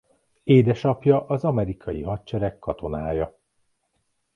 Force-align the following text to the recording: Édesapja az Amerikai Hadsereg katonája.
Édesapja 0.43 1.25
az 1.27 1.43
Amerikai 1.43 2.01
Hadsereg 2.01 2.59
katonája. 2.59 3.37